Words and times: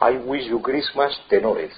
I 0.00 0.12
wish 0.12 0.46
you 0.46 0.60
Christmas 0.60 1.18
tenores. 1.28 1.72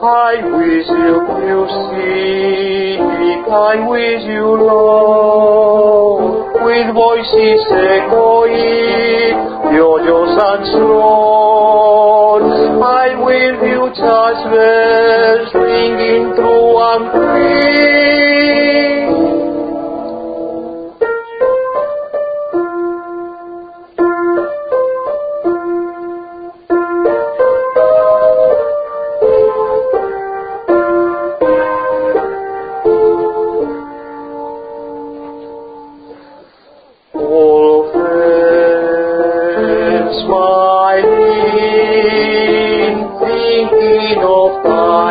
I 0.00 0.38
wish 0.44 0.86
you 0.86 1.26
music, 1.42 3.00
I 3.50 3.82
wish 3.88 4.22
you 4.30 4.46
love, 4.62 6.54
with 6.62 6.94
voices 6.94 7.66
echoing, 7.66 9.34
joyous 9.74 10.38
and 10.38 10.62
strong. 10.70 12.42
I 12.78 13.18
will 13.18 13.58
you 13.66 13.90
church 13.98 14.40
bells 14.54 15.50
ringing 15.58 16.30
true 16.36 16.78
and 16.78 17.10
free. 17.10 17.27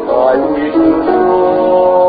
I 0.09 0.35
wish 0.51 0.75
you 0.75 2.08